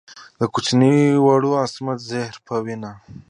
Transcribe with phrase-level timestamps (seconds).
[0.39, 0.95] د کوچني
[1.25, 2.91] ورور عصمت زهیر په وینا.